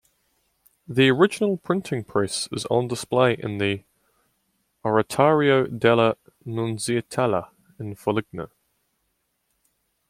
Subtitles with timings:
[0.87, 3.83] The original printing press is on display in the
[4.83, 8.49] "Oratorio della Nunziatella" in Foligno.